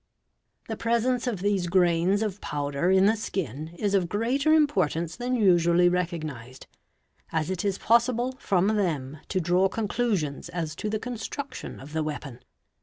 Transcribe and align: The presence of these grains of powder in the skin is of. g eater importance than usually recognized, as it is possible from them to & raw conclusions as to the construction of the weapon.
The 0.67 0.75
presence 0.75 1.27
of 1.27 1.41
these 1.41 1.67
grains 1.67 2.23
of 2.23 2.41
powder 2.41 2.89
in 2.89 3.05
the 3.05 3.15
skin 3.15 3.67
is 3.77 3.93
of. 3.93 4.09
g 4.09 4.17
eater 4.33 4.51
importance 4.51 5.15
than 5.15 5.35
usually 5.35 5.89
recognized, 5.89 6.65
as 7.31 7.51
it 7.51 7.63
is 7.63 7.77
possible 7.77 8.35
from 8.39 8.65
them 8.77 9.19
to 9.29 9.39
& 9.39 9.49
raw 9.53 9.67
conclusions 9.67 10.49
as 10.49 10.75
to 10.77 10.89
the 10.89 10.97
construction 10.97 11.79
of 11.79 11.93
the 11.93 12.01
weapon. 12.01 12.39